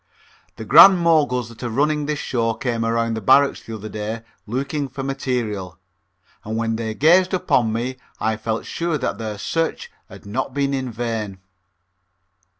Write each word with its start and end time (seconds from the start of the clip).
The 0.55 0.65
Grand 0.65 0.97
Moguls 0.97 1.47
that 1.49 1.61
are 1.61 1.69
running 1.69 2.07
this 2.07 2.17
show 2.17 2.55
came 2.55 2.83
around 2.83 3.13
the 3.13 3.21
barracks 3.21 3.61
the 3.61 3.75
other 3.75 3.87
day 3.87 4.23
looking 4.47 4.87
for 4.87 5.03
material, 5.03 5.77
and 6.43 6.57
when 6.57 6.75
they 6.75 6.95
gazed 6.95 7.35
upon 7.35 7.71
me 7.71 7.97
I 8.19 8.35
felt 8.35 8.65
sure 8.65 8.97
that 8.97 9.19
their 9.19 9.37
search 9.37 9.91
had 10.09 10.25
not 10.25 10.55
been 10.55 10.73
in 10.73 10.91
vain. 10.91 11.37